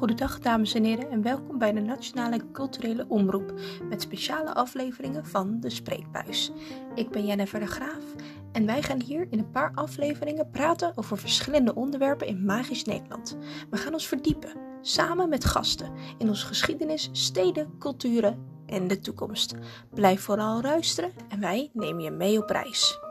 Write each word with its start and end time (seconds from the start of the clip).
Goedendag 0.00 0.38
dames 0.38 0.74
en 0.74 0.84
heren 0.84 1.10
en 1.10 1.22
welkom 1.22 1.58
bij 1.58 1.72
de 1.72 1.80
Nationale 1.80 2.50
Culturele 2.52 3.04
Omroep 3.08 3.52
met 3.88 4.02
speciale 4.02 4.54
afleveringen 4.54 5.26
van 5.26 5.60
De 5.60 5.70
Spreekbuis. 5.70 6.52
Ik 6.94 7.10
ben 7.10 7.26
Jennifer 7.26 7.60
de 7.60 7.66
Graaf 7.66 8.04
en 8.52 8.66
wij 8.66 8.82
gaan 8.82 9.02
hier 9.02 9.26
in 9.30 9.38
een 9.38 9.50
paar 9.50 9.72
afleveringen 9.74 10.50
praten 10.50 10.92
over 10.94 11.18
verschillende 11.18 11.74
onderwerpen 11.74 12.26
in 12.26 12.44
Magisch 12.44 12.84
Nederland. 12.84 13.38
We 13.70 13.76
gaan 13.76 13.92
ons 13.92 14.06
verdiepen, 14.06 14.52
samen 14.80 15.28
met 15.28 15.44
gasten, 15.44 15.92
in 16.18 16.28
onze 16.28 16.46
geschiedenis, 16.46 17.08
steden, 17.12 17.78
culturen 17.78 18.46
en 18.66 18.88
de 18.88 19.00
toekomst. 19.00 19.54
Blijf 19.94 20.20
vooral 20.20 20.60
luisteren 20.60 21.12
en 21.28 21.40
wij 21.40 21.70
nemen 21.72 22.02
je 22.02 22.10
mee 22.10 22.42
op 22.42 22.50
reis. 22.50 23.09